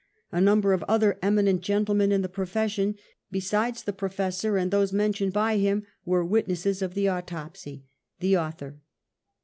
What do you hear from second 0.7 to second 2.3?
of other eminent gentlemen in the